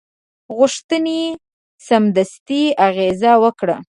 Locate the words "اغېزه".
2.87-3.31